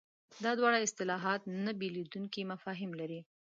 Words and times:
دا 0.43 0.51
دواړه 0.59 0.79
اصطلاحات 0.85 1.41
نه 1.65 1.71
بېلېدونکي 1.79 2.41
مفاهیم 2.51 2.91
لري. 2.99 3.19